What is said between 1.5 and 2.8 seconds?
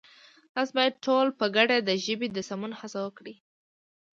گډه د ژبې د سمون